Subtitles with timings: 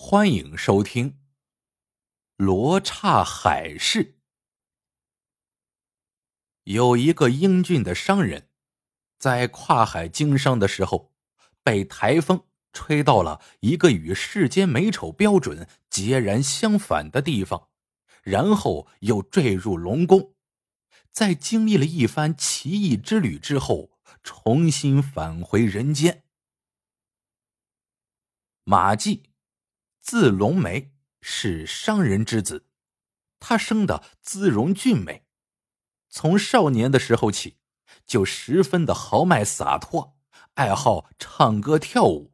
[0.00, 1.10] 欢迎收听
[2.36, 4.04] 《罗刹海市》。
[6.62, 8.48] 有一个英俊的商人，
[9.18, 11.12] 在跨海经商的时候，
[11.64, 17.68] 被台风吹到了一个与世间美丑标准截然相反的地方，
[18.22, 20.36] 然后又坠入龙宫，
[21.10, 23.90] 在经历了一番奇异之旅之后，
[24.22, 26.22] 重新返回人间。
[28.62, 29.27] 马季。
[30.10, 32.66] 字龙梅是商人之子，
[33.38, 35.26] 他生的姿容俊美，
[36.08, 37.58] 从少年的时候起
[38.06, 40.16] 就十分的豪迈洒脱，
[40.54, 42.32] 爱好唱歌跳舞，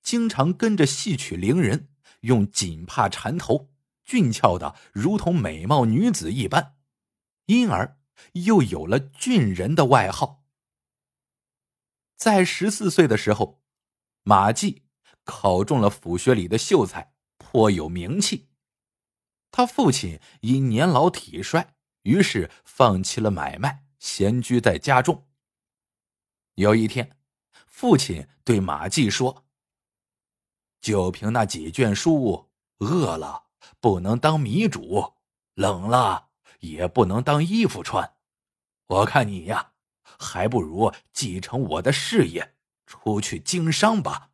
[0.00, 1.88] 经常跟着戏曲伶人
[2.20, 3.72] 用锦帕缠头，
[4.04, 6.76] 俊俏的如同美貌女子一般，
[7.46, 7.98] 因而
[8.34, 10.44] 又有了俊人的外号。
[12.14, 13.60] 在十四岁的时候，
[14.22, 14.84] 马季。
[15.30, 18.48] 考中了府学里的秀才，颇有名气。
[19.52, 25.28] 他父亲因年老体衰，于是放弃了买卖，闲居在家中。
[26.56, 27.16] 有一天，
[27.68, 29.46] 父亲对马季说
[30.82, 33.44] ：“就凭那几卷书，饿了
[33.78, 35.14] 不能当米煮，
[35.54, 38.16] 冷了也不能当衣服穿。
[38.86, 39.72] 我看你呀，
[40.02, 44.29] 还不如继承我的事业，出去经商吧。”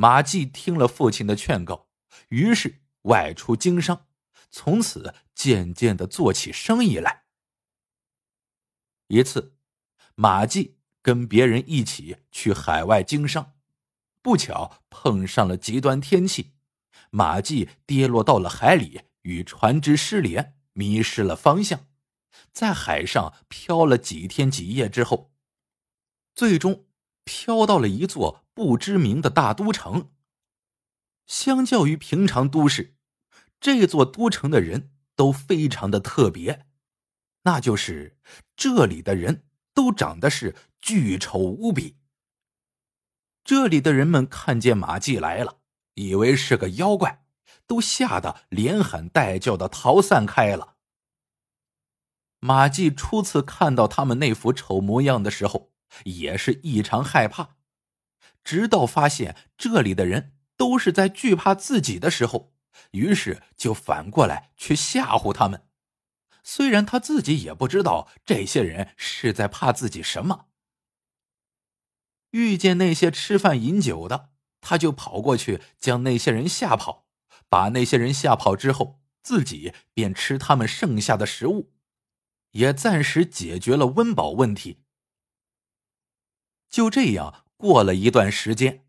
[0.00, 1.88] 马季听了父亲的劝告，
[2.28, 4.06] 于是外出经商，
[4.48, 7.24] 从此渐渐的做起生意来。
[9.08, 9.56] 一次，
[10.14, 13.54] 马季跟别人一起去海外经商，
[14.22, 16.52] 不巧碰上了极端天气，
[17.10, 21.86] 马季跌落到了海里，与船只失联，迷失了方向，
[22.52, 25.32] 在海上漂了几天几夜之后，
[26.36, 26.86] 最终
[27.24, 28.44] 漂到了一座。
[28.58, 30.10] 不知名的大都城。
[31.28, 32.96] 相较于平常都市，
[33.60, 36.66] 这座都城的人都非常的特别，
[37.42, 38.18] 那就是
[38.56, 41.98] 这里的人都长得是巨丑无比。
[43.44, 45.60] 这里的人们看见马季来了，
[45.94, 47.24] 以为是个妖怪，
[47.64, 50.74] 都吓得连喊带叫的逃散开了。
[52.40, 55.70] 马季初次看到他们那副丑模样的时候，
[56.02, 57.57] 也是异常害怕。
[58.48, 62.54] 直到发现这里的人都是在惧怕自己的时候，
[62.92, 65.68] 于是就反过来去吓唬他们。
[66.42, 70.46] 虽然他自己也不知道这些人是在怕自己什么。
[72.30, 74.30] 遇见那些吃饭饮酒的，
[74.62, 77.06] 他就跑过去将那些人吓跑，
[77.50, 81.74] 把那些人吓跑之后，自己便吃他们剩下的食物，
[82.52, 84.84] 也暂时解决了温饱问题。
[86.70, 87.44] 就这样。
[87.58, 88.86] 过了一段时间，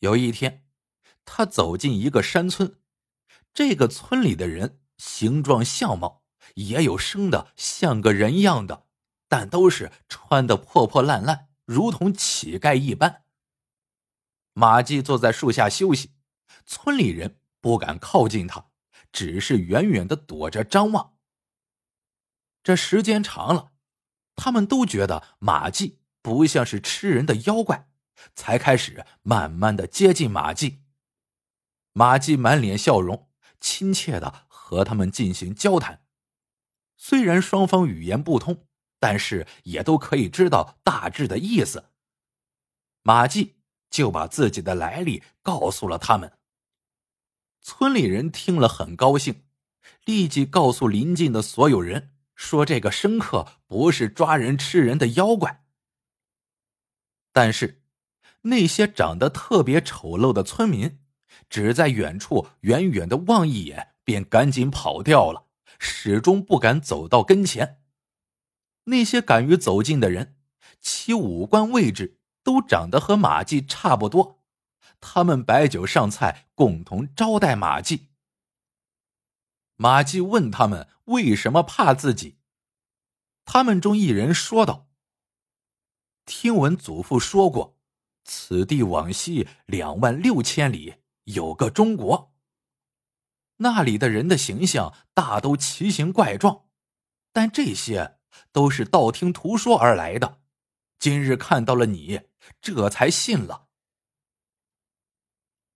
[0.00, 0.66] 有一天，
[1.24, 2.78] 他走进一个山村。
[3.54, 6.22] 这个村里的人形状相貌
[6.56, 8.86] 也有生的像个人样的，
[9.28, 13.24] 但都是穿的破破烂烂，如同乞丐一般。
[14.52, 16.12] 马季坐在树下休息，
[16.66, 18.66] 村里人不敢靠近他，
[19.10, 21.16] 只是远远的躲着张望。
[22.62, 23.72] 这时间长了，
[24.36, 26.00] 他们都觉得马季。
[26.28, 27.88] 不像是吃人的妖怪，
[28.34, 30.82] 才开始慢慢的接近马季。
[31.94, 33.30] 马季满脸笑容，
[33.60, 36.02] 亲切的和他们进行交谈。
[36.98, 38.66] 虽然双方语言不通，
[39.00, 41.86] 但是也都可以知道大致的意思。
[43.02, 43.56] 马季
[43.88, 46.34] 就把自己的来历告诉了他们。
[47.62, 49.44] 村里人听了很高兴，
[50.04, 55.64] 立即告诉邻近的所有人说：“这个生客不是抓人吃人的妖怪。”
[57.40, 57.84] 但是，
[58.40, 60.98] 那些长得特别丑陋的村民，
[61.48, 65.44] 只在远处远远的望一眼，便赶紧跑掉了，
[65.78, 67.80] 始终不敢走到跟前。
[68.86, 70.34] 那些敢于走近的人，
[70.80, 74.42] 其五官位置都长得和马季差不多。
[75.00, 78.08] 他们摆酒上菜，共同招待马季。
[79.76, 82.40] 马季问他们为什么怕自己，
[83.44, 84.87] 他们中一人说道。
[86.28, 87.78] 听闻祖父说过，
[88.22, 92.34] 此地往西两万六千里有个中国。
[93.56, 96.66] 那里的人的形象大都奇形怪状，
[97.32, 98.18] 但这些
[98.52, 100.42] 都是道听途说而来的。
[100.98, 102.20] 今日看到了你，
[102.60, 103.68] 这才信了。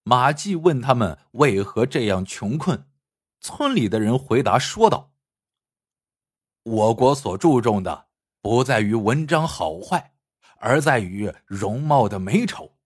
[0.03, 2.91] 马季问他们为何这样穷困，
[3.41, 5.15] 村里的人回答说道
[6.63, 8.09] ：“我国所注重的
[8.43, 10.11] 不在于文章好坏。”
[10.63, 12.77] 而在于容貌的美丑，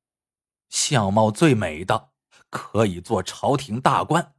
[0.71, 2.09] 相貌最美的
[2.49, 4.35] 可以做朝廷大官，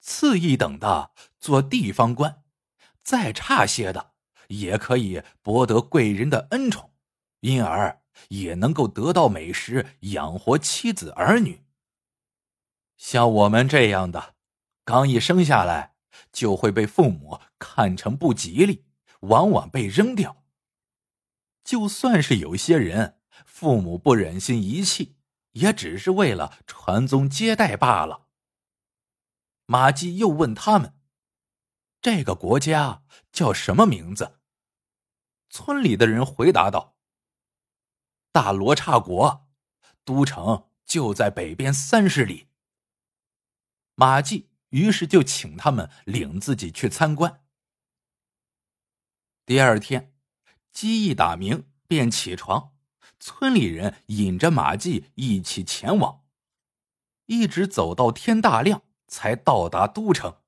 [0.00, 2.42] 次一等的做地方官，
[3.02, 4.12] 再差些的
[4.48, 6.94] 也可以博得贵人的恩宠，
[7.40, 11.66] 因而也能够得到美食养活妻子儿女。
[12.96, 14.34] 像我们这样的，
[14.82, 15.94] 刚一生下来
[16.32, 18.86] 就会被父母看成不吉利，
[19.20, 20.41] 往往被扔掉。
[21.64, 23.18] 就算是有些人。
[23.44, 25.16] 父母不忍心遗弃，
[25.52, 28.26] 也只是为了传宗接代罢了。
[29.66, 30.98] 马季又问他们
[32.02, 34.40] ：“这个国家叫什么名字？”
[35.48, 36.96] 村里的人回答道
[38.32, 39.48] ：“大罗刹国，
[40.04, 42.48] 都城就在北边三十里。”
[43.94, 47.44] 马季于是就请他们领自己去参观。
[49.46, 50.11] 第二天，
[50.72, 52.72] 鸡一打鸣便起床。
[53.20, 56.22] 村里人引着马季一起前往，
[57.26, 60.38] 一直走到天大亮，才到达都城。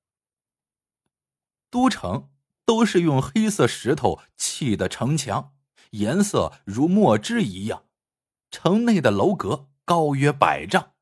[1.71, 2.31] 都城
[2.65, 5.55] 都是用黑色石头砌的城墙，
[5.91, 7.85] 颜色如墨汁一样。
[8.51, 10.93] 城内的楼阁高约百丈，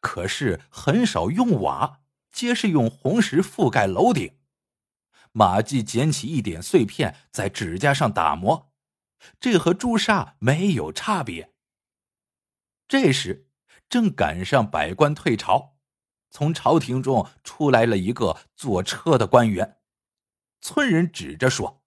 [0.00, 2.00] 可是很少用瓦，
[2.32, 4.38] 皆是用红石覆盖楼顶。
[5.32, 8.72] 马季捡起一点碎片，在指甲上打磨。
[9.40, 11.52] 这和朱砂没有差别。
[12.88, 13.48] 这时
[13.88, 15.76] 正赶上百官退朝，
[16.30, 19.78] 从朝廷中出来了一个坐车的官员。
[20.60, 21.82] 村人指着说：“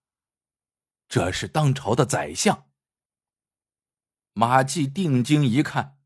[1.08, 2.66] 这是当朝的宰相。”
[4.34, 5.98] 马季定睛一看，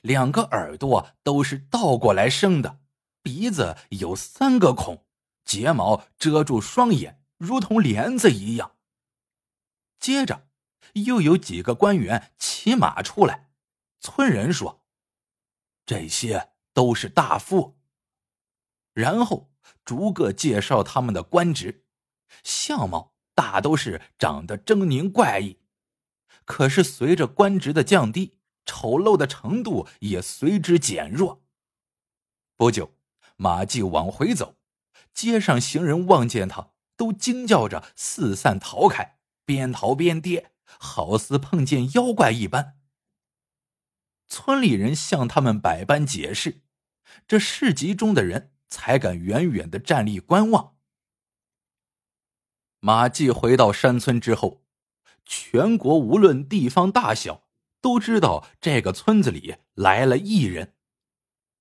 [0.00, 2.80] 两个耳朵都是倒过来生的，
[3.22, 5.03] 鼻子有三个孔，
[5.44, 8.76] 睫毛遮住双眼，如同帘子一样。
[9.98, 10.48] 接着。
[10.92, 13.50] 又有几个官员骑马出来，
[13.98, 14.84] 村人说
[15.84, 17.80] ：“这些都是大夫。”
[18.94, 19.50] 然后
[19.84, 21.86] 逐个介绍他们的官职，
[22.44, 25.58] 相貌大都是长得狰狞怪异。
[26.44, 31.42] 可是随着官职的降低，丑陋的程度也随之减弱。
[32.54, 32.94] 不久，
[33.34, 34.54] 马季往回走，
[35.14, 40.50] 街上行人望见他，都惊叫着四散逃开，边逃边跌。
[40.78, 42.78] 好似碰见妖怪一般。
[44.26, 46.62] 村里人向他们百般解释，
[47.28, 50.74] 这市集中的人才敢远远的站立观望。
[52.80, 54.64] 马季回到山村之后，
[55.24, 57.44] 全国无论地方大小，
[57.80, 60.74] 都知道这个村子里来了异人，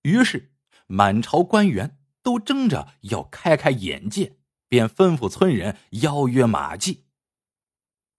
[0.01, 0.53] 于是
[0.88, 4.37] 满朝官员都争着要开开眼界，
[4.67, 7.05] 便吩咐村人邀约马季。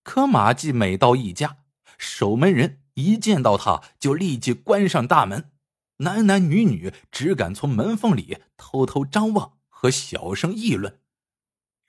[0.05, 1.65] 可马季每到一家，
[1.99, 5.51] 守门人一见到他就立即关上大门，
[5.97, 11.01] 男男女女只敢从门缝里偷偷张望和小声议论。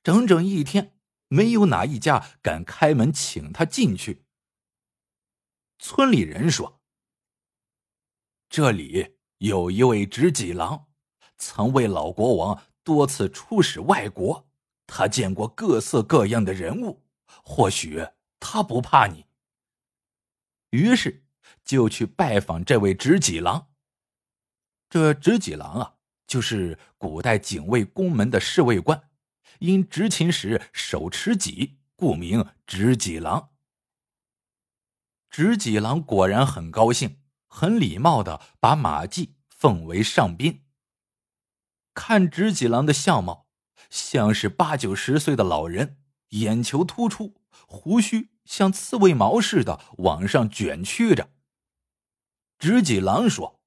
[0.02, 0.98] 整整一天，
[1.28, 4.24] 没有哪一家敢开门请他进去。
[5.78, 6.80] 村里人说
[8.50, 10.88] ：“这里有一位执戟郎，
[11.38, 14.48] 曾为老国王多次出使外国，
[14.88, 17.02] 他见过各色各样的人物。”
[17.48, 18.08] 或许
[18.40, 19.26] 他不怕你，
[20.72, 21.26] 于是
[21.64, 23.68] 就去拜访这位执戟郎。
[24.90, 29.10] 这执戟郎啊，就是古代警卫宫门的侍卫官，
[29.60, 33.50] 因执勤时手持戟，故名执戟郎。
[35.30, 40.65] 执戟郎果然很高兴，很礼貌的把马季奉为上宾。
[41.96, 43.48] 看执戟郎的相貌，
[43.90, 45.98] 像是八九十岁的老人。
[46.30, 47.36] 眼球突出，
[47.66, 51.30] 胡须像刺猬毛似的往上卷曲着。
[52.60, 53.62] 直戟郎说：“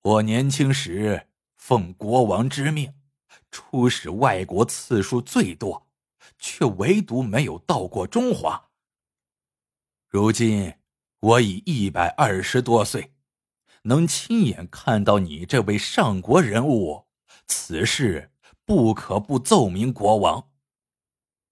[0.00, 2.94] 我年轻时奉国王之命，
[3.50, 5.90] 出使外国次数最多，
[6.38, 8.70] 却唯独没有到过中华。
[10.08, 10.74] 如今
[11.20, 13.11] 我已一百二十多岁，
[13.82, 17.06] 能亲眼看到你这位上国人物，
[17.46, 18.32] 此事
[18.64, 20.50] 不可不奏明国王。”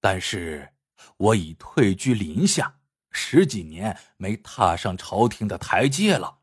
[0.00, 0.74] 但是，
[1.16, 6.38] 我已退居林下，十几年没踏上朝廷的台阶了。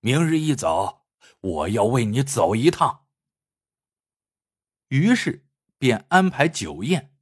[0.00, 1.06] 明日一早，
[1.40, 3.04] 我要为你走一趟。
[4.88, 5.46] 于是
[5.78, 7.12] 便安排酒宴，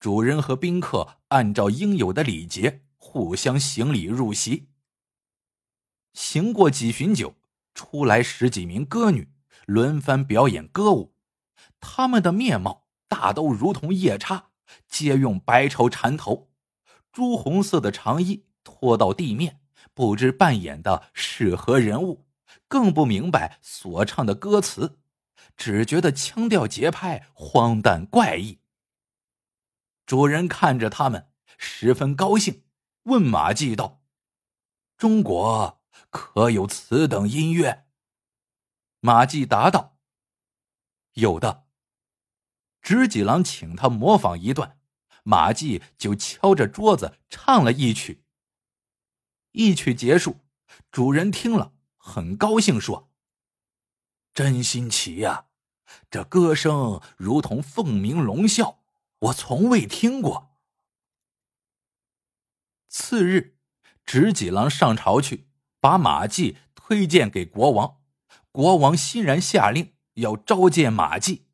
[0.00, 4.68] 主人和宾客按照应有的礼节互相行礼入席。
[6.12, 7.34] 行过几巡酒，
[7.74, 9.28] 出来十几名歌女，
[9.66, 11.14] 轮番表演歌舞，
[11.80, 14.50] 他们的面貌大都如同夜叉。
[14.88, 16.50] 皆用白绸缠头，
[17.12, 19.60] 朱红色的长衣拖到地面，
[19.92, 22.26] 不知扮演的是何人物，
[22.66, 24.98] 更不明白所唱的歌词，
[25.56, 28.58] 只觉得腔调节拍荒诞怪异。
[30.06, 31.28] 主人看着他们，
[31.58, 32.62] 十分高兴，
[33.04, 34.02] 问马季道
[34.96, 37.86] ：“中国可有此等音乐？”
[39.00, 39.98] 马季答道
[41.14, 41.66] ：“有的。”
[42.80, 44.78] 直几郎请他模仿一段，
[45.22, 48.24] 马季就敲着桌子唱了一曲。
[49.52, 50.40] 一曲结束，
[50.90, 53.10] 主人听了很高兴，说
[54.34, 55.46] ：“真新奇呀，
[56.10, 58.78] 这歌声如同凤鸣龙啸。”
[59.24, 60.58] 我从未听过。
[62.88, 63.56] 次日，
[64.04, 65.48] 直戟郎上朝去，
[65.84, 68.00] 把马季推荐给国王。
[68.50, 71.44] 国王欣然下令要召见马季。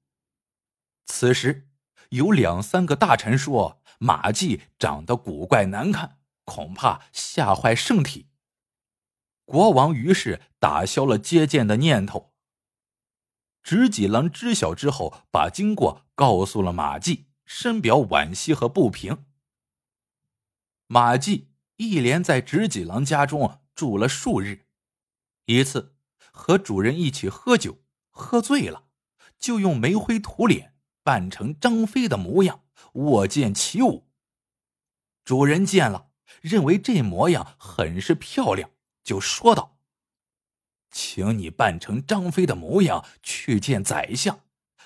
[1.07, 1.69] 此时，
[2.11, 8.29] 有两三个大臣说马季长得古怪难看，恐怕吓坏圣体。
[9.45, 12.33] 国王于是打消了接见的念头。
[13.65, 17.27] 直戟郎知晓之后，把经过告诉了马季。
[17.45, 19.25] 深表惋惜和不平。
[20.87, 24.67] 马季一连在直戟郎家中住了数日，
[25.47, 25.95] 一次
[26.33, 27.79] 和主人一起喝酒，
[28.11, 28.85] 喝醉了，
[29.39, 34.09] 就用煤灰涂脸，扮成张飞的模样，握剑起舞。
[35.25, 36.11] 主人见了，
[36.41, 38.71] 认为这模样很是漂亮，
[39.03, 39.79] 就说道
[40.91, 44.41] ：“请你扮成张飞的模样去见宰相，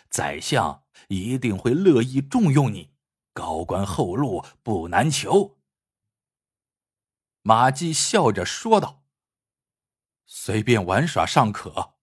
[0.09, 2.89] 宰相。”一定会乐意重用你，
[3.35, 5.59] 高官厚禄不难求。
[7.47, 9.05] 马季笑着说道
[10.25, 11.97] ：“随便玩耍尚可，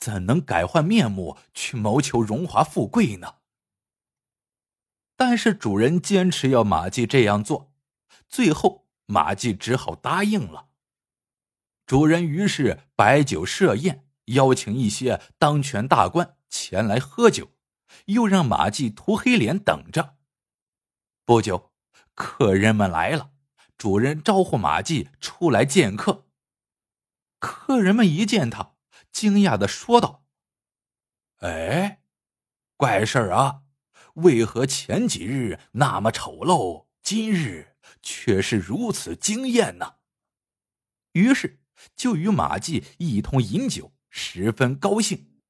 [0.00, 3.36] 怎能改换面目去谋求荣华富贵呢？”
[5.14, 7.72] 但是主人坚持要马季这样做，
[8.28, 10.70] 最后马季只好答应了。
[11.86, 17.52] 主人于是摆酒设宴，邀请一些当权大官前来喝酒。
[18.06, 20.16] 又让马季涂黑脸等着。
[21.24, 21.72] 不久，
[22.14, 23.30] 客人们来了，
[23.80, 26.26] 主人招呼马季出来见客。
[27.38, 28.74] 客人们一见他，
[29.10, 30.26] 惊讶的说道
[31.40, 32.02] ：“哎，
[32.76, 33.62] 怪事儿啊！
[34.16, 39.94] 为何前几日那么丑陋，今日却是如此惊艳呢？”
[41.12, 41.62] 于是
[41.96, 45.40] 就与马季一同饮酒，十分高兴。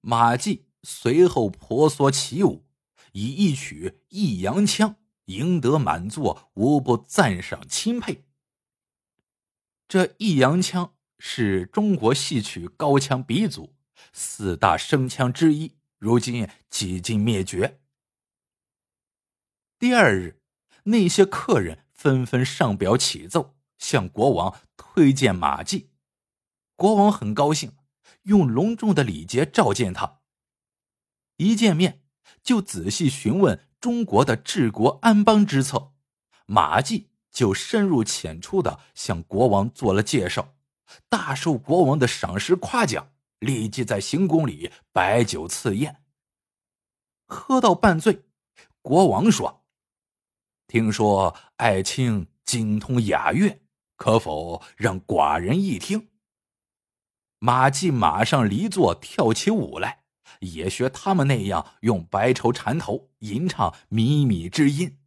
[0.00, 0.66] 马季。
[0.82, 2.68] 随后婆娑起舞，
[3.12, 4.90] 以一曲《益阳腔》
[5.26, 8.24] 赢得满座无不赞赏钦佩。
[9.86, 10.86] 这《益阳腔》
[11.18, 13.76] 是中国戏曲高腔鼻祖，
[14.12, 17.80] 四大声腔之一，如今几近灭绝。
[19.78, 20.40] 第二日，
[20.84, 25.90] 那些客人纷纷上表启奏，向国王推荐马季。
[26.74, 27.76] 国王很高兴，
[28.22, 30.20] 用隆重的礼节召见他。
[31.36, 32.02] 一见面
[32.42, 35.92] 就仔细询问中国的治国安邦之策，
[36.44, 40.56] 马季就深入浅出的向国王做了介绍，
[41.08, 46.02] 大受国王的赏识夸奖，立即在行宫里摆酒赐宴。
[47.28, 48.24] 喝到半醉，
[48.82, 49.64] 国王说
[50.66, 53.60] ：“听说爱卿精通雅乐，
[53.94, 56.08] 可否让寡人一听？”
[57.38, 60.05] 马季马上离座，跳起舞来。
[60.40, 64.98] 也学他们那样用白绸缠头吟唱靡靡之音。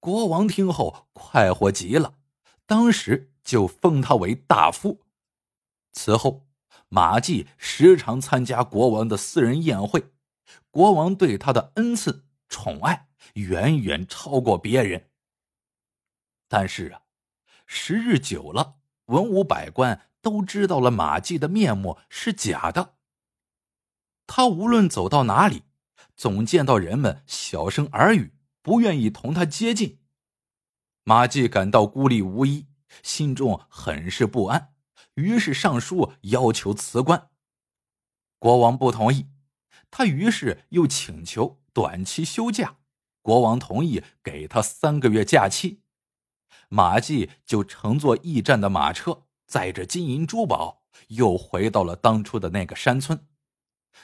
[0.00, 2.14] 国王听后快活极了，
[2.64, 5.02] 当时就封他为大夫。
[5.92, 6.46] 此后，
[6.88, 10.12] 马季时常参加国王的私人宴会，
[10.70, 15.10] 国王对他的恩赐宠爱远远超过别人。
[16.48, 17.02] 但是啊，
[17.66, 18.76] 时日久了，
[19.06, 22.95] 文武百官都知道了马季的面目是假的。
[24.26, 25.62] 他无论走到哪里，
[26.16, 30.00] 总见到人们小声耳语，不愿意同他接近。
[31.04, 32.66] 马季感到孤立无依，
[33.02, 34.74] 心中很是不安，
[35.14, 37.30] 于是上书要求辞官。
[38.38, 39.28] 国王不同意，
[39.90, 42.78] 他于是又请求短期休假，
[43.22, 45.82] 国王同意给他三个月假期。
[46.68, 53.28] 马季就乘坐驿站的马车，载着金银珠宝，又回到了当初的那个山村。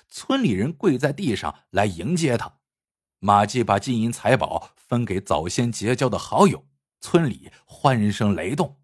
[0.08, 2.58] 村里人跪在地上来迎接他，
[3.18, 6.66] 马季把金银财宝分给早先结交的好友，
[7.00, 8.80] 村里欢声雷动。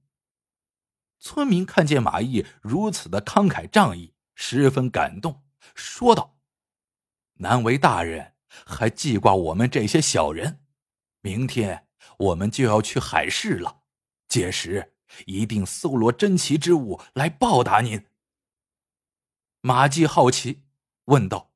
[1.18, 5.42] 村民看见马毅如此的慷慨仗义，十分感动，
[5.74, 6.38] 说道
[7.40, 8.34] ：“难为大人
[8.64, 10.60] 还记挂我们这些小人，
[11.20, 11.88] 明天
[12.18, 13.82] 我们就要去海市了，
[14.28, 14.94] 届时
[15.26, 18.06] 一定搜罗珍奇之物来报答您。
[19.60, 20.67] 马季好奇
[21.08, 21.52] 问道：“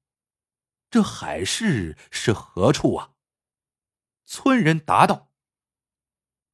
[0.90, 3.12] 这海市是何处啊？”
[4.24, 5.30] 村人答道：“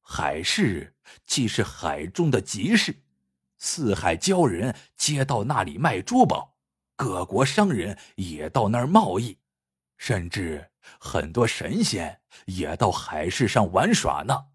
[0.03, 3.03] 海市既是海中的集市，
[3.57, 6.57] 四海鲛人皆到那里卖珠宝，
[6.97, 9.37] 各国商人也到那儿贸易，
[9.97, 14.47] 甚至很多神仙也到海市上玩耍呢。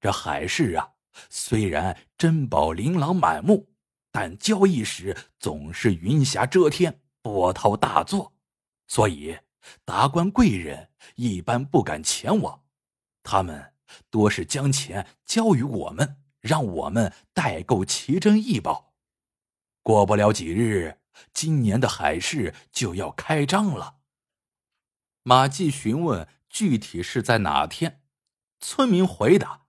[0.00, 0.92] 这海市啊，
[1.28, 3.68] 虽然珍宝琳琅满目。”
[4.10, 8.32] 但交易时总是云霞遮天，波涛大作，
[8.86, 9.38] 所以
[9.84, 12.64] 达官贵人一般不敢前往。
[13.22, 13.74] 他们
[14.08, 18.94] 多是将钱交于我们，让我们代购奇珍异宝。
[19.82, 21.00] 过不了几日，
[21.32, 23.98] 今年的海市就要开张了。
[25.22, 28.02] 马季询问具体是在哪天，
[28.58, 29.66] 村民回答：“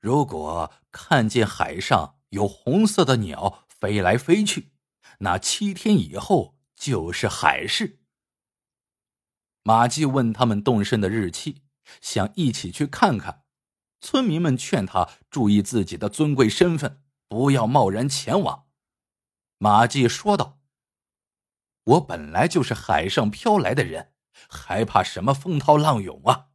[0.00, 4.72] 如果看见海上。”有红色的鸟飞来飞去，
[5.20, 8.00] 那七天以后就是海市。
[9.62, 11.62] 马季问他们动身的日期，
[12.00, 13.44] 想一起去看看。
[14.00, 18.66] 村民们劝他注意自己的尊贵身份，不要贸然前往。
[19.58, 20.60] 马季说道
[21.84, 24.12] ：“我本来就是海上飘来的人，
[24.48, 26.50] 还怕什么风涛浪涌啊？”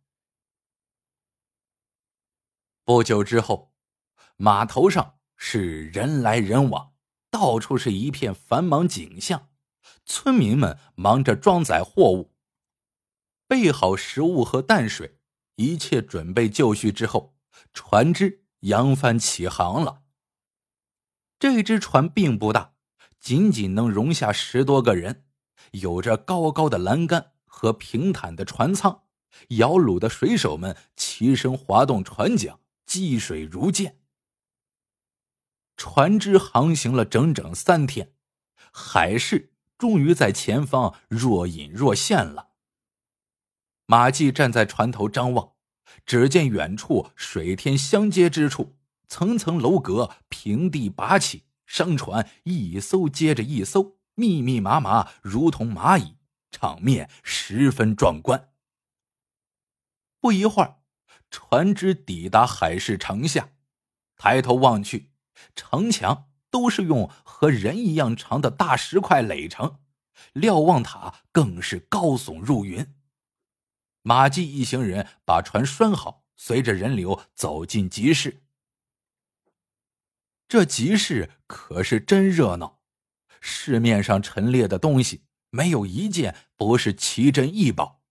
[2.86, 3.74] 不久之后，
[4.38, 5.18] 码头上。
[5.44, 6.91] 是人来人往，
[7.32, 9.48] 到处是一片繁忙景象。
[10.06, 12.34] 村民们忙着装载货物，
[13.48, 15.18] 备好食物和淡水，
[15.56, 17.36] 一切准备就绪之后，
[17.74, 20.04] 船只扬帆起航了。
[21.40, 22.74] 这只船并不大，
[23.20, 25.26] 仅仅能容下十多个人，
[25.72, 29.04] 有着高高的栏杆和平坦的船舱，
[29.50, 34.01] 摇橹的水手们齐声划动船桨，积水如箭。
[35.78, 38.14] 船只航行了整整三天，
[38.72, 42.50] 海市终于在前方若隐若现了。
[43.86, 45.54] 马季站在船头张望，
[46.06, 56.16] 只见远处水天相接之处，层层楼阁平地拔起，商船一艘接着一艘，密密麻麻，如同蚂蚁，
[56.52, 58.50] 场面十分壮观。
[60.22, 60.78] 不一会儿，
[61.30, 63.50] 船只抵达海市城下，
[64.16, 65.11] 抬头望去。
[65.56, 69.80] 城墙都是用和人一样长的大石块垒成，
[70.34, 72.94] 瞭望塔更是高耸入云。
[74.04, 78.44] 马季一行人把船拴好，随着人流走进集市。
[80.48, 82.82] 这集市可是真热闹，
[83.40, 88.02] 市面上陈列的东西没有一件不是奇珍异宝，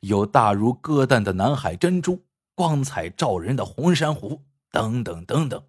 [0.00, 5.68] 有大如鸽蛋的南海珍珠，光彩照人的红珊瑚，等等等等。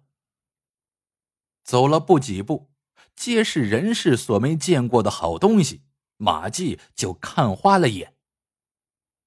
[1.66, 2.70] 走了不几步，
[3.16, 5.82] 皆是人世所没见过的好东西，
[6.16, 8.14] 马季就看花了眼。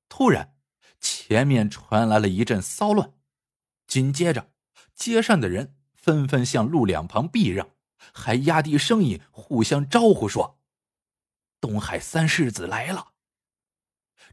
[0.07, 0.55] 突然，
[1.01, 3.11] 前面传来了一阵骚乱，
[3.87, 4.51] 紧接着，
[4.95, 7.71] 街上的人纷纷向路两旁避让，
[8.13, 10.61] 还压低声音互相招呼说
[11.59, 13.09] ：“东海三世子来了。”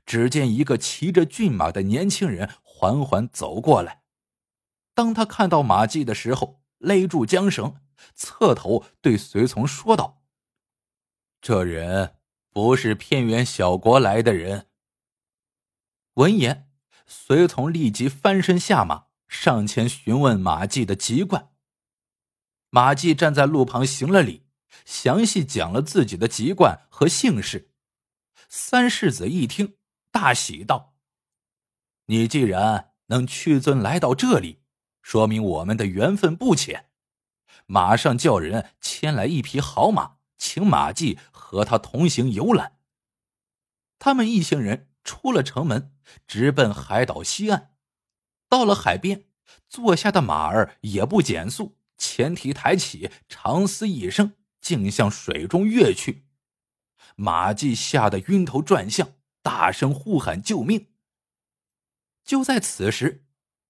[0.06, 4.04] 只见一个骑着骏马的年轻人缓缓走过来，
[4.94, 7.80] 当他看到马季的时候，勒住缰绳。
[8.14, 10.22] 侧头对随从说道
[11.40, 12.16] ：“这人
[12.50, 14.68] 不是偏远小国来的人。”
[16.14, 16.70] 闻言，
[17.06, 21.52] 随从立即翻身下马，上前询问马季的籍贯。
[22.70, 24.46] 马季站在路旁行了礼，
[24.84, 27.70] 详细讲了自己的籍贯和姓氏。
[28.48, 29.76] 三世子一听，
[30.10, 30.94] 大喜道
[32.06, 34.62] ：“你既然能屈尊来到这里，
[35.02, 36.90] 说明我们的缘分不浅。”
[37.66, 42.78] 马上叫人牵来一匹好马，请马季和他同行游览。
[43.98, 45.94] 他们一行人出了城门，
[46.26, 47.74] 直奔海岛西岸。
[48.48, 49.24] 到了海边，
[49.68, 56.26] 坐下的马儿也不减速，前蹄抬起，长嘶一声，竟向水中跃去。
[57.16, 60.88] 马季吓得晕头转向，大声呼喊救命。
[62.24, 63.24] 就在此时，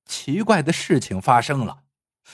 [0.04, 1.84] 奇怪的事情发生了。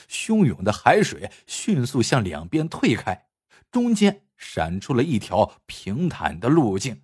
[0.09, 3.27] 汹涌的海水迅速向两边退开，
[3.71, 7.03] 中间闪出了一条平坦的路径。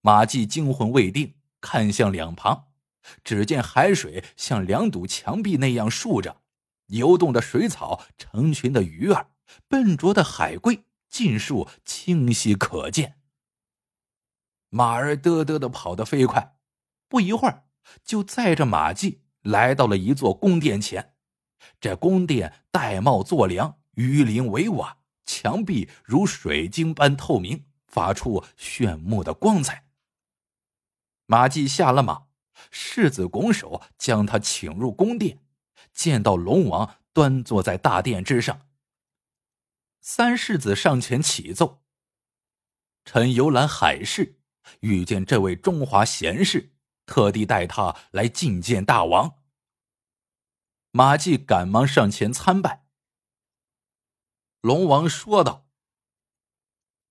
[0.00, 2.68] 马季惊魂未定，看向两旁，
[3.24, 6.42] 只见海水像两堵墙壁那样竖着，
[6.86, 9.30] 游动的水草、成群的鱼儿、
[9.66, 13.18] 笨拙的海龟，尽数清晰可见。
[14.68, 16.56] 马儿嘚嘚的跑得飞快，
[17.08, 17.64] 不一会儿
[18.04, 21.15] 就载着马季来到了一座宫殿前。
[21.80, 29.84] 这宫殿玳瑁作梁，鱼鳞为瓦，墙壁如水晶般透明，发出炫目的光彩。
[31.26, 32.26] 马季下了马，
[32.70, 35.40] 世子拱手将他请入宫殿，
[35.92, 38.62] 见到龙王端坐在大殿之上。
[40.00, 41.82] 三世子上前启奏
[43.04, 44.38] ：“臣游览海市，
[44.80, 46.72] 遇见这位中华贤士，
[47.06, 49.38] 特地带他来觐见大王。”
[50.96, 52.86] 马季赶忙上前参拜。
[54.62, 55.66] 龙王说道：“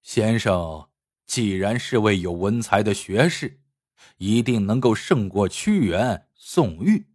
[0.01, 0.89] 先生
[1.27, 3.61] 既然是位有文才的学士，
[4.17, 7.11] 一定能够胜过屈原、宋玉。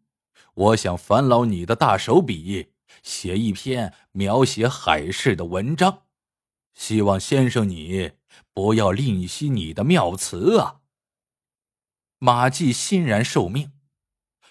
[0.54, 6.04] 我想烦劳你的大手笔，写一篇描写海市的文章。
[6.72, 8.12] 希望先生你
[8.52, 10.83] 不要吝惜你的妙词啊。”
[12.18, 13.72] 马季欣然受命。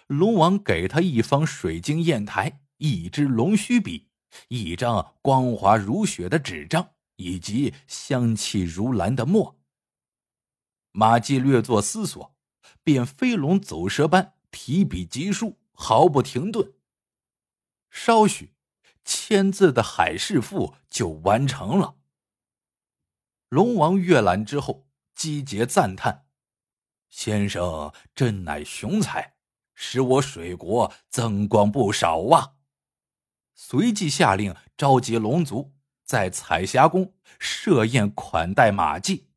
[0.09, 4.07] 龙王给他一方水晶砚台，一支龙须笔，
[4.47, 9.59] 一张光滑如雪的纸张，以及香气如兰的墨。
[10.93, 12.35] 马季略作思索，
[12.83, 16.73] 便飞龙走蛇般提笔疾书，毫不停顿。
[17.91, 18.55] 稍许，
[19.05, 21.97] 千字的《海市赋》就完成了。
[23.49, 26.25] 龙王阅览之后，击节赞叹
[27.11, 29.35] ：“先生真乃雄才。”
[29.81, 32.55] 使我水国增光不少啊！
[33.55, 39.29] 随即下令召集龙族，在彩霞宫设宴款待马季。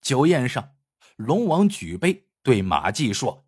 [0.00, 0.74] 酒宴上，
[1.16, 3.46] 龙王举杯对马季说：“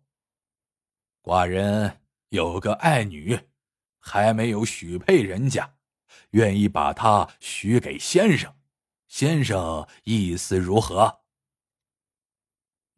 [1.23, 3.49] 寡人有个爱女，
[3.97, 5.77] 还没有许配人家，
[6.29, 8.53] 愿意把她许给先生。
[9.07, 11.21] 先生意思如何？”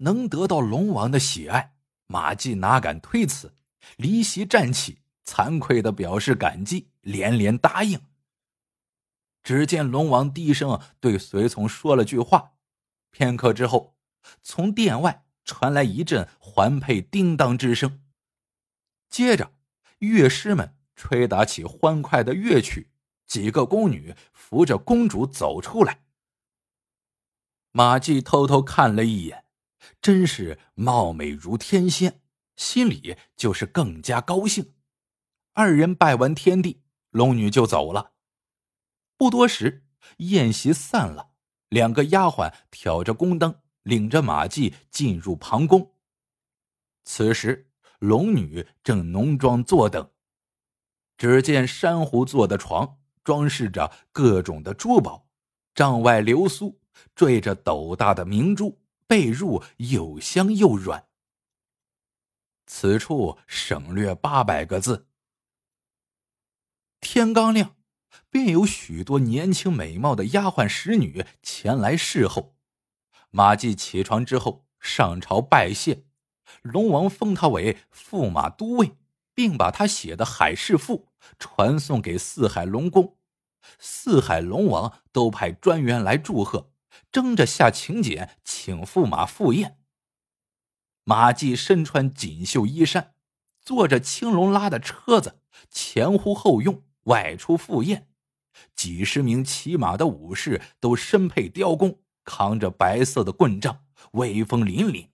[0.03, 1.72] 能得到龙王的喜爱。
[2.13, 3.55] 马季哪敢推辞，
[3.97, 7.99] 离席站起，惭愧的表示感激，连连答应。
[9.41, 12.51] 只见龙王低声对随从说了句话，
[13.09, 13.97] 片刻之后，
[14.43, 18.03] 从殿外传来一阵环佩叮当之声，
[19.09, 19.51] 接着
[19.97, 22.91] 乐师们吹打起欢快的乐曲，
[23.25, 26.03] 几个宫女扶着公主走出来。
[27.71, 29.42] 马季偷偷看了一眼。
[30.01, 32.21] 真是貌美如天仙，
[32.55, 34.73] 心里就是更加高兴。
[35.53, 38.13] 二人拜完天地，龙女就走了。
[39.17, 39.85] 不多时，
[40.17, 41.31] 宴席散了，
[41.69, 45.93] 两个丫鬟挑着宫灯，领着马季进入旁宫。
[47.03, 47.69] 此时，
[47.99, 50.09] 龙女正浓妆坐等。
[51.17, 55.29] 只见珊瑚做的床，装饰着各种的珠宝，
[55.75, 56.81] 帐外流苏，
[57.15, 58.82] 缀着斗大的明珠。
[59.13, 61.05] 被褥又香又软。
[62.65, 65.07] 此处省略八百个字。
[66.99, 67.75] 天刚亮，
[68.31, 72.55] 便有许多年轻美貌的丫鬟使女前来侍候。
[73.29, 76.05] 马季起床之后上朝拜谢，
[76.63, 78.97] 龙王封他为驸马都尉，
[79.35, 83.19] 并把他写的《海市赋》传送给四海龙宫。
[83.77, 86.72] 四海龙王都派专员来祝贺。
[87.11, 89.79] 争着下请柬，请驸马赴宴。
[91.03, 93.13] 马季身穿锦绣衣衫，
[93.59, 98.09] 坐着青龙拉的车子，前呼后拥，外出赴宴。
[98.75, 105.09] 几十名骑马的武士都身佩雕弓，扛着白色的棍杖，威风凛凛。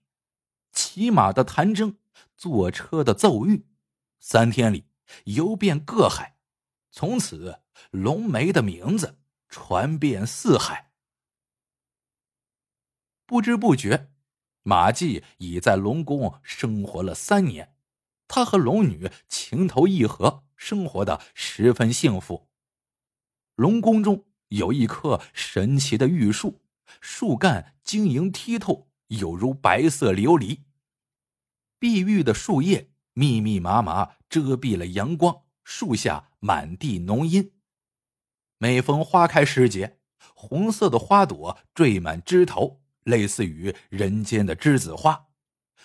[0.72, 1.96] 骑马的弹筝，
[2.36, 3.64] 坐车的奏乐，
[4.20, 4.84] 三天里
[5.24, 6.36] 游遍各海。
[6.92, 10.89] 从此，龙梅的名字传遍四海。
[13.30, 14.10] 不知不觉，
[14.64, 17.76] 马季已在龙宫生活了三年。
[18.26, 22.48] 他和龙女情投意合，生活的十分幸福。
[23.54, 26.60] 龙宫中有一棵神奇的玉树，
[27.00, 30.62] 树干晶莹剔透，有如白色琉璃。
[31.78, 37.52] 碧玉的树叶密密麻麻遮蔽了阳光，树下满地浓荫。
[38.58, 40.00] 每逢花开时节，
[40.34, 42.79] 红色的花朵缀满枝头。
[43.04, 45.28] 类似于人间的栀子花，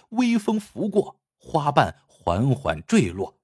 [0.09, 3.39] 微风拂过，花瓣缓缓坠落，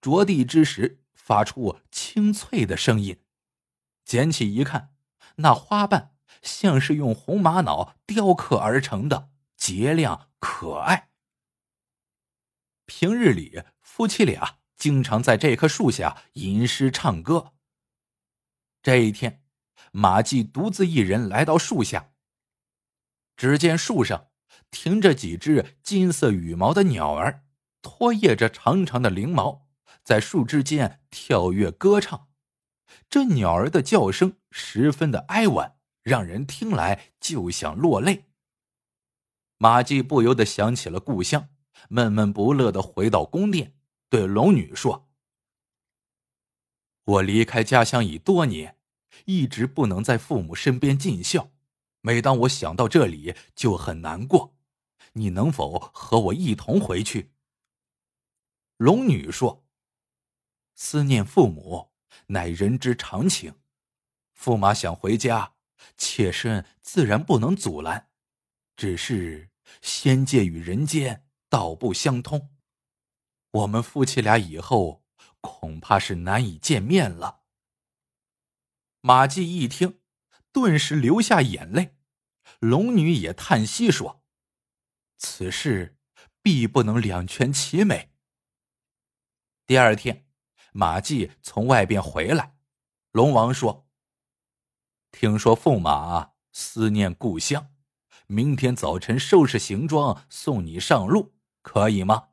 [0.00, 3.20] 着地之时发出清脆的声音。
[4.04, 4.94] 捡起一看，
[5.36, 11.10] 那花瓣像是用红玛瑙雕刻而成的，洁亮可爱。
[12.86, 17.52] 平日里，夫妻俩经常在这棵树下吟诗唱歌。
[18.82, 19.42] 这一天，
[19.92, 22.10] 马季独自一人来到树下。
[23.36, 24.28] 只见树上
[24.70, 27.44] 停着几只金色羽毛的鸟儿，
[27.82, 29.68] 拖曳着长长的翎毛，
[30.02, 32.28] 在树枝间跳跃歌唱，
[33.08, 38.26] 这鸟儿的叫声十分的哀婉，让人听来就想落泪。
[39.58, 41.48] 马季不由得想起了故乡，
[41.88, 43.76] 闷闷不乐的回到宫殿，
[44.10, 45.08] 对龙女说
[47.04, 48.78] ：“我离开家乡已多年，
[49.24, 51.53] 一直不能在父母身边尽孝。
[52.06, 54.54] 每当我想到这里，就很难过。
[55.14, 57.32] 你能否和我一同回去？”
[58.76, 59.64] 龙女说
[60.76, 61.92] ：“思念父母，
[62.26, 63.54] 乃人之常情。
[64.38, 65.54] 驸马想回家，
[65.96, 68.10] 妾身自然不能阻拦。
[68.76, 69.48] 只是
[69.80, 72.50] 仙界与人间道不相通，
[73.50, 75.02] 我们夫妻俩以后
[75.40, 77.44] 恐怕是难以见面了。”
[79.00, 80.00] 马季一听，
[80.54, 81.96] 顿时流下眼泪。
[82.60, 84.22] 龙女也叹息说
[85.18, 85.98] ：“此事
[86.40, 88.12] 必不能两全其美。”
[89.66, 90.26] 第二天，
[90.72, 92.56] 马季从外边回来，
[93.10, 93.88] 龙王说
[95.10, 97.74] ：“听说驸马思念故乡，
[98.28, 102.28] 明天早晨收拾行装送你上路，可以吗？”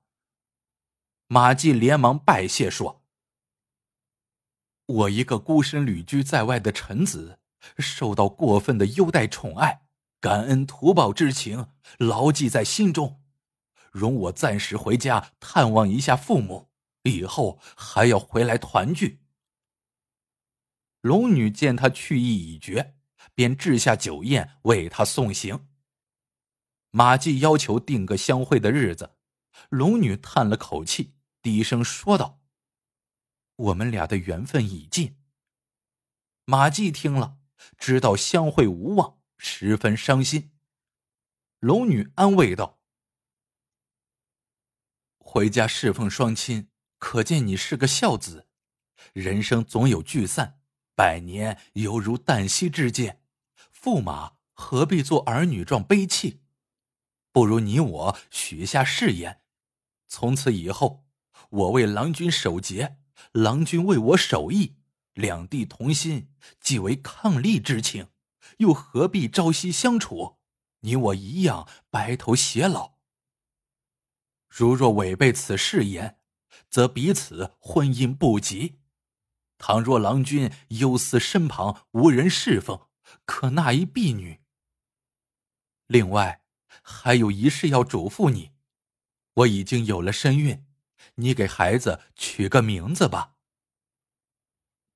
[1.26, 3.04] 马季连忙拜谢说
[4.86, 7.40] ：“我一个孤身旅居在外的臣子，
[7.78, 9.84] 受到过分的优待宠爱，
[10.19, 13.21] 感恩图报之情牢记在心中，
[13.91, 16.69] 容我暂时回家探望一下父母。”
[17.04, 19.24] 以后还要回来团聚。
[21.02, 22.95] 龙女见他去意已决，
[23.34, 25.67] 便置下酒宴为他送行。
[26.91, 29.15] 马季要求定个相会的日子，
[29.69, 32.39] 龙女叹了口气，低声说道
[33.56, 35.17] ：“我们俩的缘分已尽。”
[36.45, 37.39] 马季听了，
[37.78, 40.52] 知道相会无望，十分伤心。
[41.60, 42.80] 龙女安慰道
[45.19, 46.67] ：“回家侍奉双亲。”
[47.02, 48.47] 可见你是个孝子，
[49.13, 50.60] 人生总有聚散，
[50.93, 53.24] 百年犹如旦夕之间，
[53.76, 56.43] 驸马何必做儿女状悲戚？
[57.32, 59.41] 不如你我许下誓言，
[60.08, 61.08] 从此以后，
[61.50, 63.00] 我为郎君守节，
[63.32, 64.76] 郎君为我守义，
[65.13, 68.08] 两地同心，既为伉俪之情，
[68.58, 70.38] 又何必朝夕相处？
[70.82, 72.93] 你我一样白头偕老。
[74.47, 76.19] 如若违背此誓言，
[76.69, 78.80] 则彼此婚姻不吉。
[79.58, 82.88] 倘若郎君忧思身旁无人侍奉，
[83.26, 84.41] 可纳一婢女。
[85.88, 86.43] 另外，
[86.82, 88.52] 还有一事要嘱咐你：
[89.34, 90.65] 我已经有了身孕，
[91.15, 93.36] 你给孩子取个名字吧。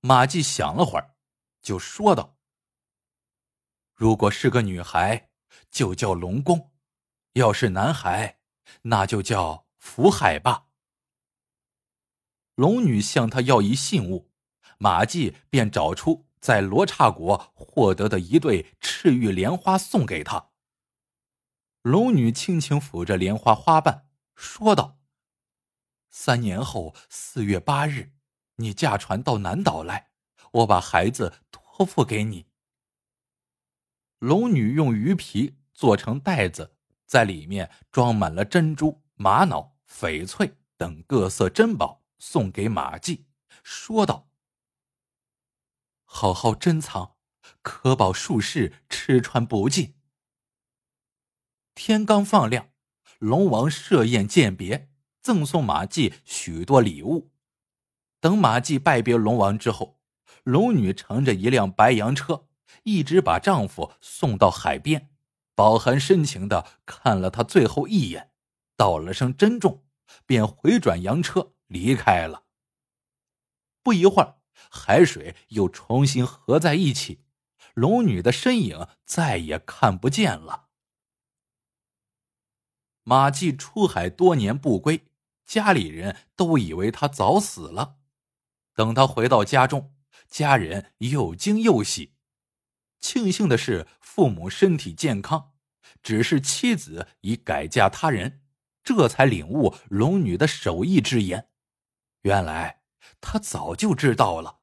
[0.08, 1.15] 马季想了会儿，
[1.63, 2.38] 就说道
[3.96, 5.32] ：“如果是个女孩，
[5.72, 6.70] 就叫龙宫；
[7.34, 8.39] 要是男孩，
[8.84, 10.68] 那就叫福海吧。”
[12.54, 14.32] 龙女向他要一信物，
[14.78, 20.52] 马季便找出在罗刹国获得的一对赤玉莲花送给他。
[21.82, 25.00] 龙女轻轻抚着莲花花瓣，说道
[26.12, 28.13] ：“三年后四月八日，
[28.56, 30.12] 你驾船到南岛来，
[30.52, 32.48] 我把孩子托付给你。”
[34.20, 42.04] 龙女用鱼皮做成袋子，在里面装满了珍珠、玛瑙、翡翠等各色珍宝。
[42.18, 43.28] 送给马季，
[43.62, 44.30] 说道
[46.06, 47.18] ：“好好珍藏，
[47.62, 50.00] 可保数世吃穿不尽。”
[51.76, 52.72] 天刚放亮，
[53.20, 54.89] 龙王设宴饯别，
[55.22, 57.35] 赠送马季许多礼物。
[58.26, 60.00] 等马季拜别龙王之后，
[60.42, 62.48] 龙女乘着一辆白羊车，
[62.82, 65.12] 一直把丈夫送到海边，
[65.54, 68.32] 饱含深情的看了他最后一眼，
[68.76, 69.84] 道了声珍重，
[70.26, 71.52] 便回转羊车。
[71.68, 72.46] 离开了。
[73.84, 74.38] 不一会儿，
[74.72, 77.24] 海水又重新合在一起，
[77.76, 80.70] 龙女的身影再也看不见了。
[83.04, 85.06] 马季出海多年不归，
[85.46, 87.98] 家里人都以为他早死了。
[88.76, 89.96] 等他回到家中，
[90.28, 92.14] 家人又惊又喜。
[93.00, 95.54] 庆幸的是，父母身体健康，
[96.04, 98.42] 只是妻子已改嫁他人，
[98.84, 101.50] 这才领悟龙女的手艺之言。
[102.24, 102.82] 原来
[103.22, 104.60] 他早就知道了。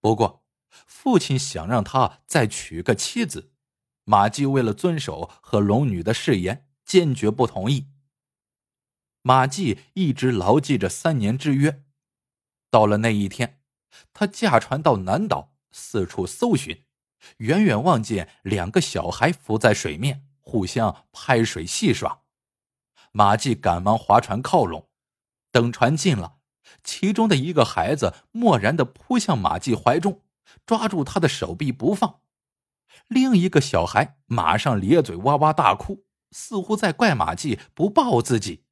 [0.00, 0.44] 不过，
[0.86, 3.52] 父亲想让他再娶个妻子，
[4.04, 7.88] 马季为了遵守和龙女的誓言，坚决不同意。
[9.22, 11.84] 马季一直牢记着三年之约。
[12.70, 13.60] 到了那一天，
[14.12, 16.84] 他驾船到南岛，四处搜寻，
[17.38, 22.22] 远远望见两个小孩浮在水面，互相拍水戏耍。
[23.12, 24.88] 马季赶忙划船靠拢，
[25.50, 26.36] 等船近了。
[26.84, 30.22] 其中的一个孩子蓦然的扑向马季怀中，
[30.66, 32.20] 抓住他的手臂不放；
[33.08, 38.66] 另一个小孩马上咧嘴哇哇大哭，似乎在怪马季不抱自己。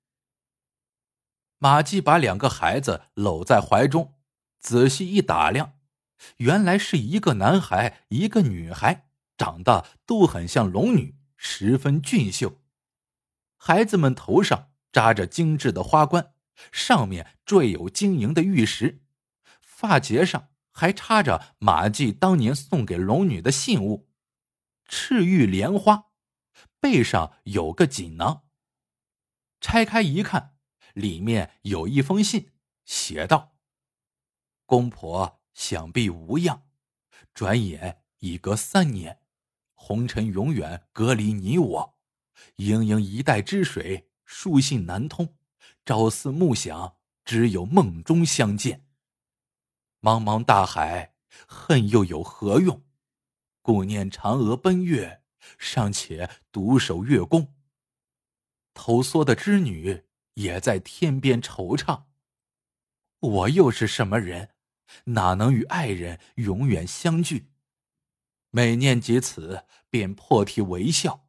[1.59, 4.15] 马季把两个孩子搂在怀中，
[4.61, 5.75] 仔细一打量，
[6.39, 12.61] 原来是一个男孩，一个女孩，长得都很像龙女，十分俊秀。
[13.57, 16.33] 孩子们头上扎着精致的花冠。
[16.73, 19.03] 上面缀有晶莹的玉石，
[19.61, 24.09] 发结上还插着马季当年送给龙女的信物——
[24.89, 26.07] 赤玉莲花，
[26.81, 28.45] 背上有个锦囊。
[29.61, 30.56] 拆开一看，
[30.97, 32.53] 里面有一封信，
[32.87, 33.55] 写道
[34.65, 36.63] ：“公婆想必无恙，
[37.35, 39.21] 转眼已隔三年，
[39.75, 41.99] 红尘永远隔离你我，
[42.57, 45.37] 盈盈一代之水，书信难通。”
[45.85, 48.87] 朝思暮想，只有梦中相见。
[50.01, 51.15] 茫茫大海，
[51.47, 52.83] 恨又有何用？
[53.61, 55.23] 顾念嫦娥奔月，
[55.59, 57.55] 尚且独守月宫。
[58.73, 60.06] 投梭的织女
[60.37, 62.05] 也在天边惆怅。
[63.21, 64.55] 我又是什么人，
[65.05, 67.51] 哪能与爱人永远相聚？
[68.51, 71.29] 每念及此，便破涕为笑。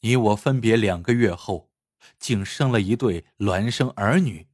[0.00, 1.68] 你我分别两个月后。
[2.18, 4.48] 竟生了一对孪生儿女，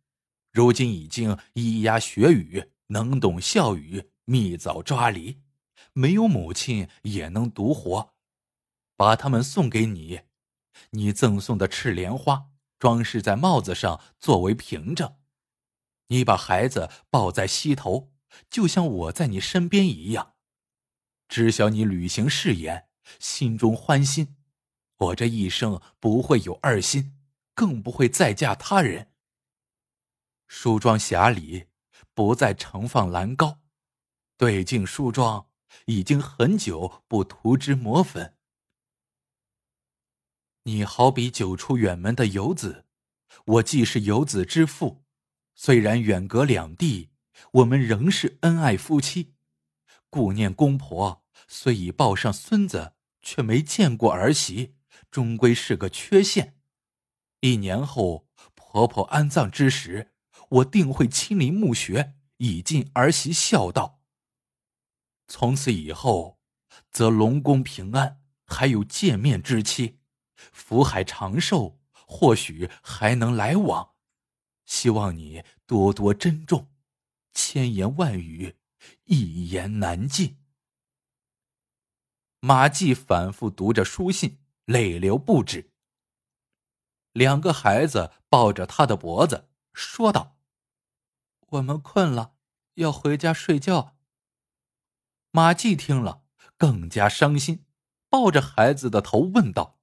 [0.51, 5.41] 如今已经咿呀学语，能懂笑语，蜜枣抓梨，
[5.93, 8.15] 没有母亲也能独活。
[8.97, 10.23] 把他们送给你，
[10.91, 12.51] 你赠送的赤莲花
[12.87, 15.17] 装饰在帽子上作为凭证。
[16.07, 18.13] 你把孩子抱在膝头，
[18.49, 20.35] 就像我在你身边一样。
[21.27, 22.87] 知晓你履行誓言，
[23.19, 24.37] 心中欢欣。
[24.99, 27.15] 我这一生不会有二心。
[27.57, 29.11] 更不会再嫁他人。
[30.47, 31.67] 梳妆匣里
[32.15, 33.59] 不再盛放兰膏，
[34.37, 35.49] 对镜梳妆
[35.87, 38.36] 已经很久不涂脂抹粉。
[40.67, 42.87] 你好比久出远门的游子，
[43.45, 45.05] 我既是游子之父，
[45.55, 47.11] 虽然远隔两地，
[47.53, 49.35] 我们仍是恩爱夫妻。
[50.11, 54.75] 顾念公婆，虽已抱上孙子，却没见过儿媳，
[55.09, 56.57] 终归是个缺陷。
[57.43, 58.27] 一年后，
[58.57, 60.15] 婆婆安葬之时，
[60.49, 64.01] 我定会亲临墓穴，以尽儿媳孝道。
[65.29, 66.41] 从此以后，
[66.91, 70.01] 则龙宫平安，还有见面之期；
[70.53, 73.95] 福海长寿，或许还能来往。
[74.65, 76.73] 希望你多多珍重，
[77.33, 78.57] 千言万语，
[79.05, 80.39] 一言难尽。
[82.41, 85.73] 马季反复读着书信，泪流不止。
[87.13, 90.37] 两个孩子抱着他的脖子说道
[91.49, 92.35] ：“我们困了，
[92.75, 93.97] 要回家睡觉。”
[95.33, 96.25] 马季听了
[96.57, 97.65] 更加伤心，
[98.09, 99.76] 抱着孩子的头问道：“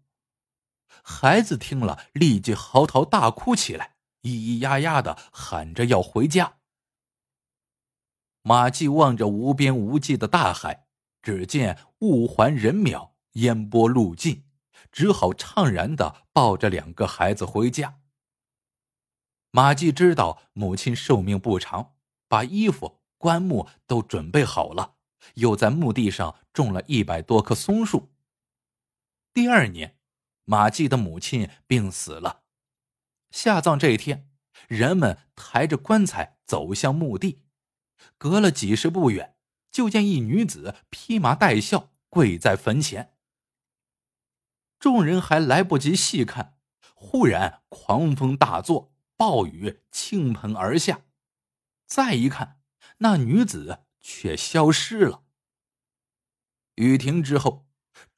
[1.04, 6.54] 孩子听了立即嚎啕大哭起来，咿咿呀呀的喊着要回家。
[8.42, 10.86] 马季望着无边无际的大海，
[11.22, 13.16] 只见雾还人渺。
[13.36, 14.44] 烟波路尽，
[14.90, 18.00] 只好怅然的抱着两个孩子回家。
[19.50, 21.96] 马季知道母亲寿命不长，
[22.28, 24.95] 把衣服、棺木都准备好了，
[25.34, 28.12] 又在墓地上种了一百多棵松树。
[29.32, 29.98] 第二年，
[30.44, 32.44] 马季的母亲病死了。
[33.30, 34.30] 下葬这一天，
[34.68, 37.42] 人们抬着棺材走向墓地，
[38.16, 39.36] 隔了几十步远，
[39.70, 43.14] 就见一女子披麻戴孝跪在坟前。
[44.78, 46.58] 众人还来不及细看，
[46.94, 51.02] 忽然狂风大作，暴雨倾盆而下。
[51.86, 52.60] 再一看，
[52.98, 55.24] 那女子却消失了。
[56.76, 57.66] 雨停之后，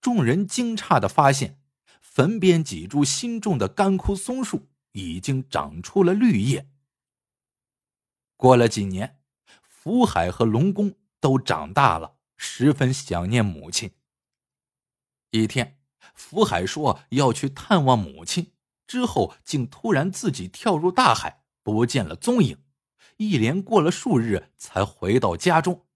[0.02, 1.58] 众人惊诧的发现，
[2.02, 6.70] 坟边几株新种的干枯松树已经长出了绿叶。
[8.36, 9.22] 过了几年，
[9.62, 13.94] 福海和龙宫都长大了，十分想念母亲。
[15.30, 15.76] 一天。
[16.14, 18.52] 福海说要去探望母亲，
[18.86, 22.62] 之后竟突然自己跳入大海，不见了踪影。
[23.18, 25.86] 一连过了数日，才回到家中。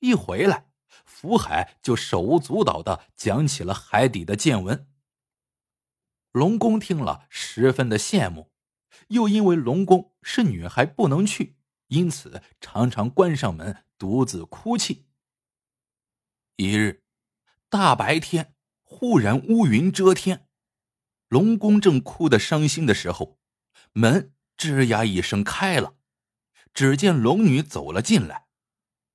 [0.00, 0.70] 一回来，
[1.04, 4.86] 福海就手舞足蹈的讲起了海底的见闻。
[6.32, 8.50] 龙宫听了，十分的羡慕，
[9.08, 11.56] 又因为龙宫是女孩不能去，
[11.86, 15.06] 因此常常关上门，独自哭泣。
[16.56, 17.02] 一日，
[17.68, 18.54] 大白天。
[18.82, 20.46] 忽然乌云遮天，
[21.28, 23.40] 龙宫正哭得伤心的时候，
[23.92, 25.96] 门吱呀一声开了，
[26.74, 28.48] 只见龙女走了进来，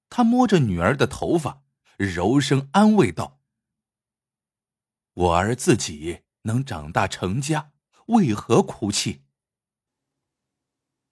[0.10, 1.64] 她摸着女儿的头发，
[1.98, 3.42] 柔声安慰道
[5.14, 7.74] ：“我儿自己能长大成家，
[8.08, 9.26] 为何哭泣？”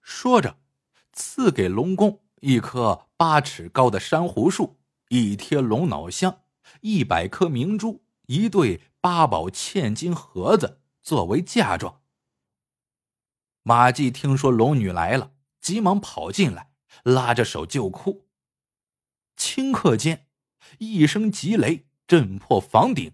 [0.00, 0.58] 说着，
[1.12, 6.44] 赐给龙公一棵八尺高的珊瑚树，一贴龙脑香，
[6.80, 12.00] 一百颗明珠，一对八宝嵌金盒子作为嫁妆。
[13.62, 16.72] 马季听说龙女来了，急忙跑进来，
[17.04, 18.28] 拉着手就哭。
[19.36, 20.28] 顷刻间，
[20.78, 23.12] 一声急雷震破房顶，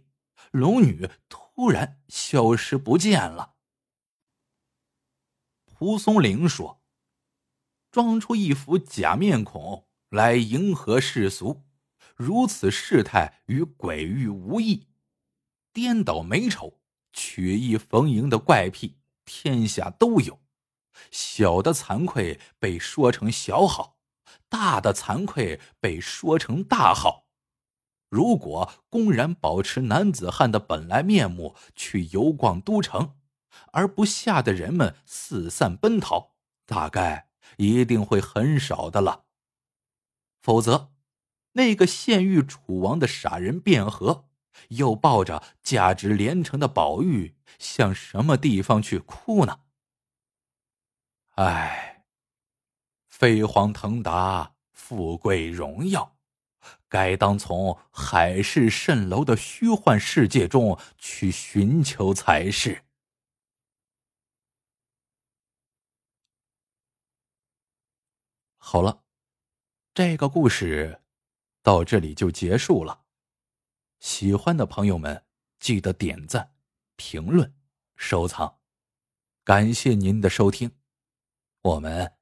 [0.50, 3.54] 龙女突然消失不见了。
[5.64, 6.80] 蒲松龄说。
[7.90, 11.64] 装出一副假面孔来迎合世俗，
[12.16, 14.88] 如此事态与鬼域无异，
[15.72, 16.80] 颠倒美丑、
[17.12, 20.40] 曲意逢迎的怪癖，天下都有。
[21.10, 23.98] 小的惭愧被说成小好，
[24.48, 27.26] 大的惭愧被说成大好。
[28.08, 33.16] 如果公然保持男子汉的本来面目去游逛都城，
[33.72, 36.32] 而不吓得人们四散奔逃，
[36.66, 37.28] 大概。
[37.58, 39.26] 一定会很少的了。
[40.40, 40.92] 否则，
[41.52, 44.28] 那个县狱楚王的傻人卞和，
[44.68, 49.60] 又抱着价值连城的宝玉，向什么地方去哭呢？
[51.36, 52.04] 唉，
[53.08, 56.16] 飞黄腾达、富贵荣耀，
[56.88, 62.84] 该当从海市蜃楼的虚幻世界中去寻求才是。
[68.56, 69.02] 好了，
[69.92, 71.02] 这个故事
[71.64, 73.02] 到这里就结束了。
[73.98, 75.24] 喜欢的朋友们
[75.58, 76.54] 记得点赞、
[76.94, 77.52] 评论、
[77.96, 78.60] 收藏，
[79.42, 80.70] 感谢您的收听，
[81.64, 82.12] 我们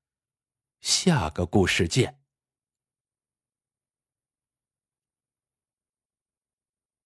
[0.81, 2.22] 下个故事见。